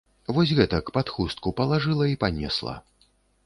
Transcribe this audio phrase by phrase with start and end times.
[0.35, 2.75] Вось гэтак, пад хустку палажыла і панесла.